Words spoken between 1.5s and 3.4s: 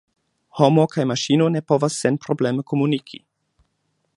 ne povas senprobleme komuniki.